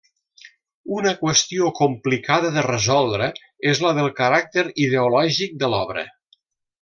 [0.99, 3.27] Una qüestió complicada de resoldre
[3.73, 6.07] és la del caràcter ideològic de l'obra.